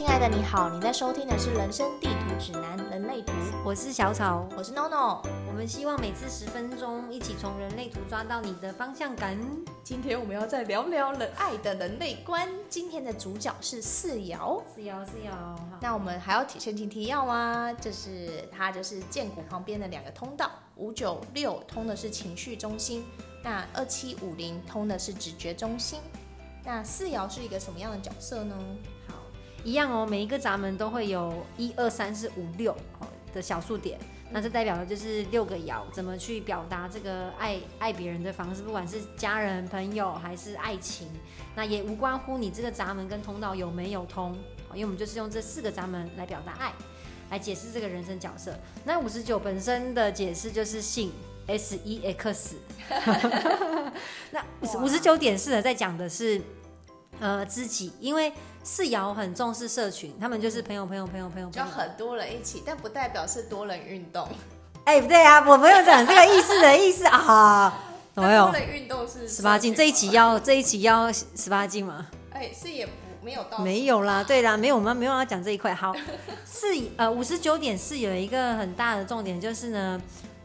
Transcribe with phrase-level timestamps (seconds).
[0.00, 5.20] 亲爱的你好，你在收听的是《人生地图指南：人类图》，我是小草，我是 NONO。
[5.46, 9.38] 我们希望每次十分钟，一起从人类图抓到你的方向感。
[9.84, 12.48] 今天我们要再聊聊人爱的人类观。
[12.70, 15.32] 今天的主角是四爻，四爻四爻。
[15.82, 17.70] 那我们还要提前提提要吗？
[17.78, 23.04] 就是它就是剑骨旁边的两个通道，五九六通的是情绪中心，
[23.44, 26.00] 那二七五零通的是直觉中心。
[26.64, 28.56] 那四爻是一个什么样的角色呢？
[29.60, 32.74] 好，一样哦，每一个闸门都会有一二三四五六
[33.32, 33.98] 的小数点，
[34.30, 41.08] 那这代表的就是六个爻，怎么去表达这个爱爱别人的方式，不管是家人、朋友还是爱情，
[41.54, 44.34] 那也无关乎你这个闸门跟通道有没有通，
[44.72, 46.72] 因为我们就是用这四个闸门来表达爱，
[47.30, 48.58] 来解释这个人生角色。
[48.84, 51.12] 那五十九本身的解释就是性。
[51.46, 52.54] S E X，
[54.30, 54.44] 那
[54.80, 56.40] 五十九点四呢，在讲的是
[57.18, 64.28] 呃知己，因为四爻很重视社群，他们就是朋友朋友朋友朋友，就很多人一起，但不代表是多人运动。
[64.84, 67.72] 哎，不对啊，我没有讲这个意思的意思啊。
[68.14, 72.06] 没有，多人运动是十八禁，这一期要这一期要十八禁吗？
[72.32, 75.74] 哎，是也不没有到，没有啦，对啦，没有，我们没有要讲这一块。
[75.74, 75.94] 好，
[76.44, 76.66] 四
[76.96, 80.00] 呃五十九点四有一个很大的重点就是呢，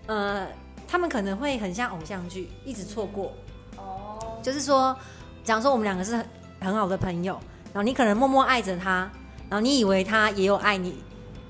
[0.08, 0.48] 呃。
[0.88, 3.34] 他们可能会很像偶像剧，一直错过。
[3.76, 4.96] 哦，就是说，
[5.44, 6.26] 假如说我们两个是很
[6.62, 7.40] 很好的朋友，
[7.76, 9.12] 然后你可能默默爱着他，
[9.50, 11.04] 然后你以为他也有爱你，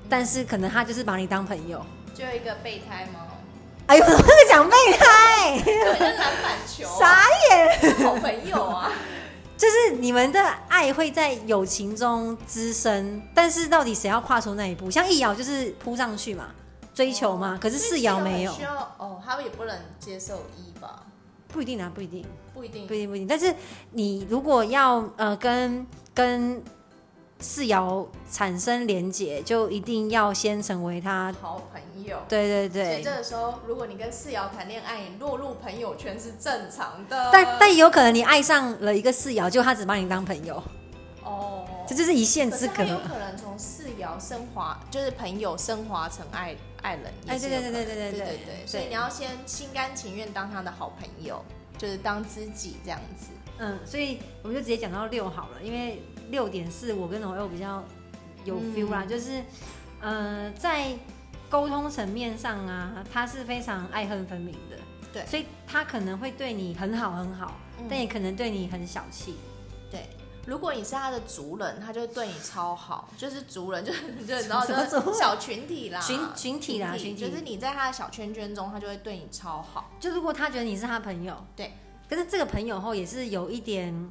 [0.08, 1.80] 但是可能他就是把你当朋友。
[2.12, 3.20] 就一个备胎吗？
[3.86, 5.56] 哎呦，怎么是讲备胎？
[6.00, 6.84] 篮板球。
[6.98, 7.94] 傻眼。
[8.04, 8.90] 好朋友啊。
[9.56, 14.90] 就是你们的爱会在友情中滋生，但是到底谁要跨出那一步？
[14.90, 16.48] 像易遥就是扑上去嘛。
[16.92, 17.56] 追求嘛？
[17.62, 18.52] 可是四遥没有。
[18.52, 21.04] 需要哦，他也不能接受一吧？
[21.46, 23.28] 不一定啊，不一定，不一定，不一定，不一定。
[23.28, 23.54] 但是
[23.92, 25.86] 你如果要呃跟
[26.16, 26.60] 跟
[27.38, 32.16] 四爻产生连结，就一定要先成为他好朋友。
[32.26, 32.84] 对对对。
[32.84, 37.30] 所以这个时候，如果你跟四爻谈恋爱，你落入朋友圈是正常的。
[37.30, 40.60] 但但有可能你爱上了一个四爻，就他只把你当朋友。
[41.22, 41.64] 哦。
[41.86, 42.82] 这就是一线之隔。
[42.82, 46.56] 有可能从四爻升华，就是朋友升华成爱。
[46.82, 51.44] 爱人，哎，对对对对对对对对，所以你要先心甘情愿当他的好朋友，
[51.76, 53.26] 就是当知己这样子。
[53.58, 57.82] 嗯，所以我们就直接讲到六好了，因为六点四我跟龙又比较
[58.44, 59.42] 有 feel 啦，就是
[60.00, 60.92] 呃在
[61.48, 64.76] 沟通层面上啊，他是非常爱恨分明的，
[65.12, 67.54] 对，所以他可能会对你很好很好，
[67.88, 69.36] 但也可能对你很小气，
[69.90, 70.08] 对。
[70.46, 79.90] 如果你是他的族人，他就会对你超好， 就是族人，就是就然后就是小群体啦，群群体啦，群体，就是你在他的小圈圈中，他就会对你超好。
[79.98, 81.72] 就如果他觉得你是他朋友，对，
[82.08, 84.10] 可是这个朋友后也是有一点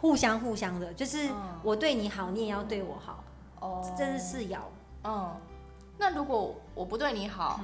[0.00, 1.28] 互相互相的，就是
[1.62, 3.24] 我对你好，你也要对我好。
[3.60, 4.58] 哦，这是四爻。
[5.04, 5.36] 嗯，
[5.98, 7.60] 那如果我不对你好，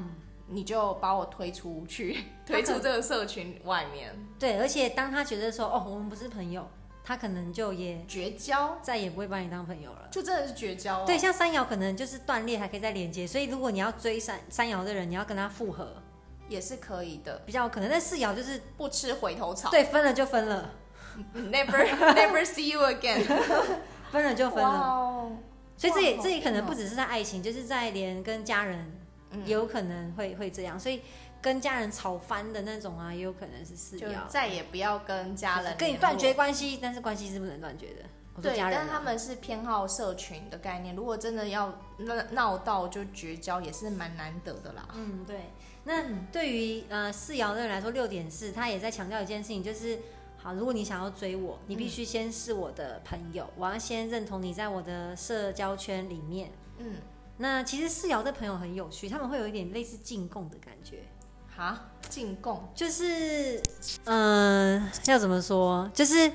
[0.47, 4.15] 你就把我推出去，推出这个社群外面。
[4.39, 6.67] 对，而且当他觉得说，哦，我们不是朋友。
[7.03, 11.05] 他可能就也绝交，再也不会把你当朋友了，就真的是绝交。
[11.05, 13.27] 对，像三爻可能就是断裂，还可以再连接。
[13.27, 15.97] 所以如果你要追三三爻的人，你要跟他复合，
[16.51, 17.89] 也是可以的，比较可能。
[17.89, 20.71] 但四爻就是不吃回头草，对，分了就分了
[21.35, 23.25] ，never never see you again，
[24.13, 25.31] 分了就分了。
[25.79, 29.01] 所以这也这也可能不只是在爱情，就是在连跟家人，
[29.47, 30.79] 有可能会会这样。
[30.79, 31.01] 所以。
[31.43, 34.29] 跟家人吵翻的那种啊，也有可能是四爻。
[34.29, 38.43] 再也不要跟家人跟你断绝关系，但是关系是不能断绝的。
[38.43, 40.95] 对，但他们是偏好社群的概念。
[40.95, 44.87] 如果真的要闹闹到就绝交，也是蛮难得的啦。
[44.93, 45.51] 嗯，对。
[45.85, 49.99] 那对于呃四爻的人来说，六点四，他也在强调一件事情，就是
[50.37, 56.51] 好，如果你想要追我，你必须先是我的朋友，我要先认同你在我的社交圈里面。
[56.79, 56.97] 嗯，
[57.39, 61.03] 那其实四爻的朋友很有趣，他们会有一点类似进贡的感觉。
[61.57, 63.63] 啊，进贡就是，
[64.05, 65.91] 嗯，要怎么说？
[65.93, 66.33] 就是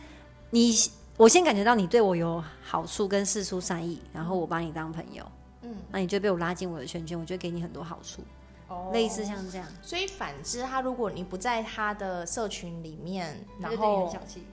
[0.52, 0.72] 你，
[1.18, 5.26] 我先感觉到你对我有好处跟事出善意，然后我把你当朋友，
[5.64, 8.22] 嗯，那你就被我拉进我的圈圈，我就给你很多好处，
[8.68, 9.68] 哦，类似像这样。
[9.82, 14.12] 所以反之，他如果你不在他的社群里面，然后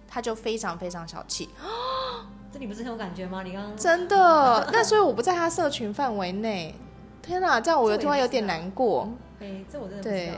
[0.08, 1.48] 他就非常非常小气。
[2.52, 3.42] 这你不是很有感觉吗？
[3.42, 4.68] 你刚刚真的？
[4.72, 6.74] 那所以我不在他社群范围内。
[7.22, 9.08] 天哪，这样我突然有点难过。
[9.40, 10.32] 哎，这我真的对。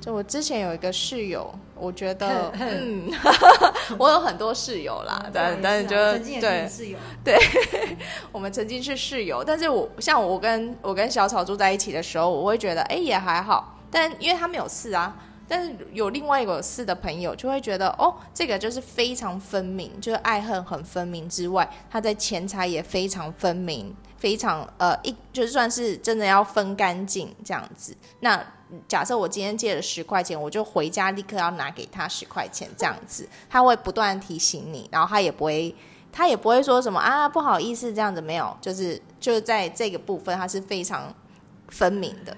[0.00, 3.10] 就我之前有一个室友，我觉得，嗯，
[3.98, 5.96] 我有很多室友啦，但但是就
[6.40, 7.36] 对室友，对，
[8.30, 13.74] 我们曾经是室友，但是我像我跟我跟小草住在一起的时候，我会觉得，哎，也还好。
[13.90, 15.16] 但因为他没有事啊，
[15.48, 27.96] 但是有另外一个四的朋友就会觉得，哦，这个就是非常分明，就是爱恨很分明之外，他在钱财也非常分明，非常呃一就算是真的要分干净这样子。
[28.20, 28.44] 那
[28.88, 35.74] 假设我今天借了十块钱，我就回家立刻要拿给他十块钱这样子，他会不断提醒你，然后他也不会。
[36.12, 41.14] 他也不会说什么啊，不好意思，这样子没有，就是就是在这个部分，他是非常
[41.68, 42.34] 分明的。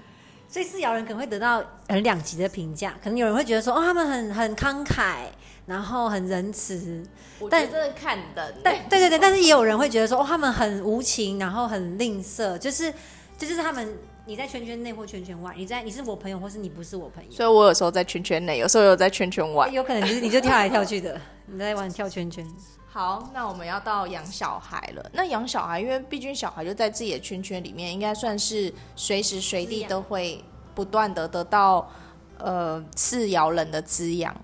[0.48, 5.26] 所以四爻人可能会得到很两极的评价，可能有人会觉得说，哦，他们很很慷慨，
[5.66, 7.06] 然后很仁慈，
[7.48, 12.92] 但真的看的，但对对对，但是也有人会觉得说，哦，他们很无情，然后很吝啬，就是
[13.38, 13.96] 这就是他们。
[14.28, 17.30] 你在圈圈内或圈圈外，你在你是我朋友，或是你不是我朋友。
[17.30, 22.46] 所以我有时候在圈圈内，有时候有在圈圈外，有可能就是你就跳来跳去的，你在玩跳圈圈。
[22.86, 25.10] 好，那我们要到养小孩了。
[25.14, 30.44] 那养小孩，因为毕竟小孩就在自己的圈圈里面，应该算是随时随地都会
[30.74, 31.90] 不断的得到
[32.36, 34.38] 呃四爻人的滋养，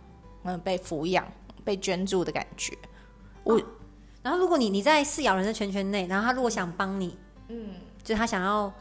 [0.44, 1.30] 嗯，被抚养、
[1.62, 2.72] 被捐助的感觉。
[3.42, 3.60] 我，
[4.22, 8.72] 然后如果你你在四爻人的圈圈内，然后他如果想帮你，嗯，就他想要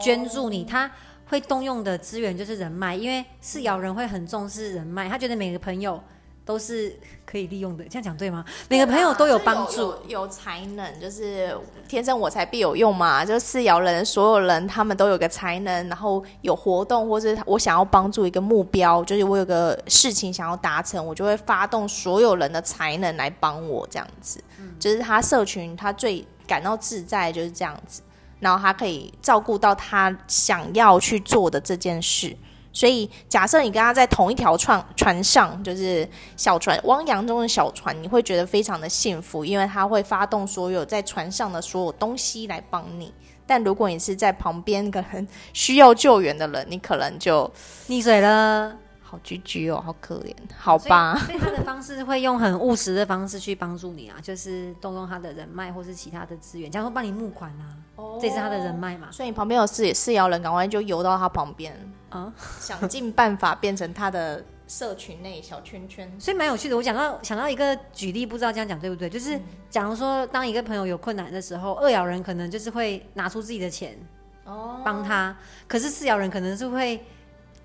[0.00, 0.90] 捐助你，他
[1.28, 6.02] 会动用的资源就是人脉，因为四爻人会很重视人脉，他觉得每个朋友。
[6.42, 8.44] 都是可以利用的，这样讲对吗？
[8.68, 11.56] 每个朋友都有帮助，有才能，就是
[11.86, 13.24] 天生我材必有用嘛。
[13.24, 24.42] 就是四爻人，所有人他们都有个才能，然后有活动，或者我想要帮助一个目标，就是我有个事情想要达成，我就会发动所有人的才能来帮我，这样子。
[24.80, 28.02] 就是他社群，他最感到自在就是这样子，
[28.40, 32.36] 然后他可以照顾到他想要去做的这件事。
[32.72, 43.12] 所以，假设你跟他在同一条船船上，就是小船汪洋中的小船，你会觉得非常的幸福，因为他会发动所有在船上的所有东西来帮你。
[43.44, 47.50] 但如果你是在旁边可能需要救援的人，你可能就
[47.88, 48.76] 溺水了。
[49.10, 51.18] 好居居哦，好可怜，好吧。
[51.26, 59.08] 所以他的方式会用很务实的方式去帮助你啊，就是动用他的人脉或是其他的资源，假如说帮你募款啊，哦这是他的人脉嘛。
[59.10, 61.76] 所以你旁边有四四爻人，赶快就游到他旁边
[62.10, 66.08] 啊，想尽办法变成他的社群内小圈圈。
[66.20, 66.76] 所以蛮有趣的。
[66.76, 69.10] 我想到想到一个举例，不知道这样讲对不对？
[69.10, 69.36] 就是
[69.68, 73.98] 假如说当一个朋友有困难的时候，二爻人可能就是会拿出自己的钱
[74.44, 75.36] 哦帮他，
[75.66, 77.04] 可是四爻人可能是会。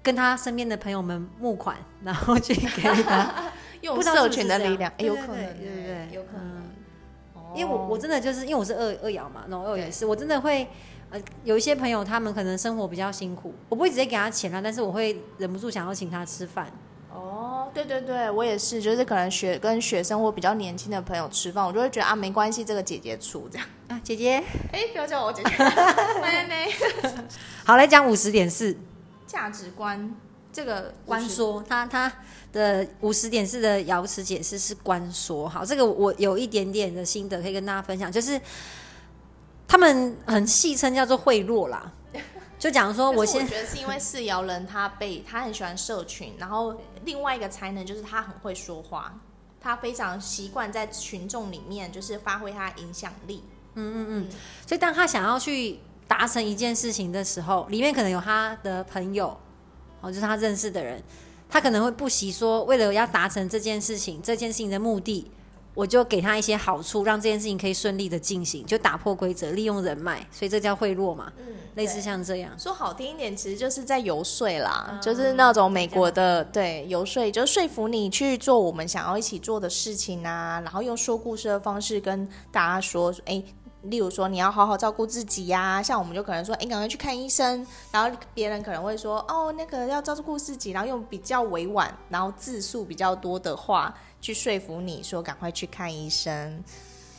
[0.06, 6.64] 跟他身边的朋友们募款，然后去给他 用社群的力量，有可能，对对对，有可能。
[7.56, 10.68] 因为我我真的就是因为我是二二爻嘛，然后二也是，我真的会
[11.10, 16.72] 呃有一些朋友，他们可能生活比较辛苦，我不会直接给他钱啊，但是我会忍不住想要请他吃饭。
[17.12, 25.50] 哦，对对对，我也是，就是可能学跟学生或比较年轻的朋友吃饭，我就会觉得啊，没关系，这个姐姐出这样啊，姐姐，哎，不要叫我姐姐，
[26.22, 26.72] 妹妹。
[27.64, 28.78] 好，来讲五十点四。
[29.36, 30.16] 价值观
[30.54, 32.10] 这个观说，他他
[32.54, 35.50] 的五十点四的瑶池解释是观说。
[35.50, 38.40] 好，这个我有一点点的心得可以跟大家分享，就是
[39.68, 41.92] 他们很戏称叫做贿赂啦。
[42.58, 49.20] 就讲说，我先觉得是因为四爻人他被他很喜欢社群，然后另外一个才能就是他很会说话，
[49.60, 53.44] 他非常习惯在群众里面就是发挥他影响力。
[53.74, 54.30] 嗯嗯嗯，
[54.66, 55.82] 所以当他想要去。
[56.08, 59.36] 达成一件事情的时候，里面可能有他的朋友，
[60.02, 61.02] 哦，就是他认识的人，
[61.50, 65.32] 他可能会不惜说，为了要达成这件事情，这件事情的目的，
[65.74, 83.44] 我就给他一些好处，让这件事情可以顺利的进行，就打破规则，利用人脉，所以这叫贿赂嘛，嗯，类似像这样，说好听一点，其实就是在游说啦，就是那种美国的对游说，就说服你去做我们想要一起做的事情啊，然后用说故事的方式跟大家说，哎。
[83.90, 85.82] 例如说，你要好好照顾自己呀。
[85.82, 87.66] 像我们就可能说，哎，赶快去看医生。
[87.92, 96.64] 然后别人可能会说，哦，那个要照顾自己，然后用比较委婉，然后字数比较多的话去说服你说，赶快去看医生。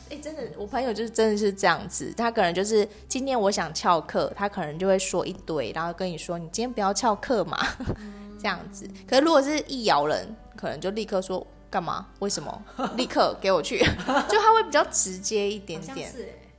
[0.09, 2.13] 哎，真的，我朋友就是真的是这样子。
[2.15, 7.57] 他可能就是今天我想翘课，他可能就会说一堆，然后跟你说，你今天不要翘课嘛，
[8.39, 8.89] 这样子。
[9.05, 12.07] 可是如果是一咬人，可能就立刻说干嘛？
[12.19, 12.63] 为什么？
[12.95, 13.79] 立刻给我去，
[14.29, 16.09] 就他会比较直接一点点。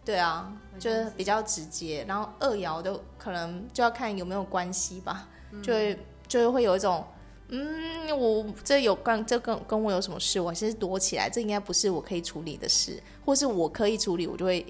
[0.08, 5.28] 对啊，就是比较直接，然后二爻的可能就要看有没有关系吧，
[5.62, 7.04] 就会就会有一种，
[7.48, 10.40] 嗯，我这有关，这跟跟我有什么事？
[10.40, 14.64] 我先躲起来，这应该不是我可以处理的事，或是我可以处理，我就会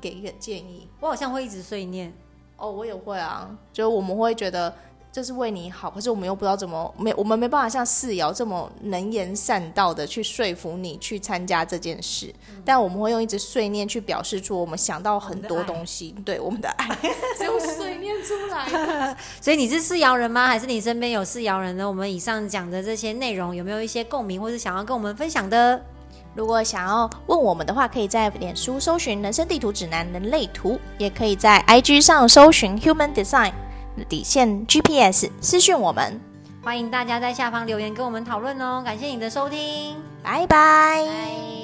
[0.00, 0.88] 给一个建议。
[1.00, 2.14] 我好像会一直碎念，
[2.56, 4.72] 哦，我也会啊，就我们会觉得。
[5.16, 12.30] 这是为你好，可是我们又不知道怎么没，我们没办法像四爻这么能言善道的去说服你去参加这件事，
[12.66, 16.94] 但我们会用一直碎念去表示出我们想到很多东西，对我们的爱
[17.38, 19.16] 只有碎念出来的。
[19.40, 20.48] 所以你是四爻人吗？
[20.48, 21.88] 还是你身边有四爻人呢？
[21.88, 25.82] 我们以上讲的这些内容有没有一些共鸣，或是想要跟我们分享的？
[26.34, 33.52] 如果想要问我们的话，可以在脸书搜寻“人生地图指南”人类图，也可以在 IG 上搜寻 “Human Design”
[34.04, 36.20] 底线 GPS 私讯我们。
[36.62, 38.82] 欢迎大家在下方留言跟我们讨论哦！
[38.84, 41.55] 感谢你的收听，拜拜。